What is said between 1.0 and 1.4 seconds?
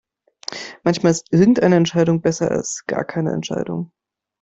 ist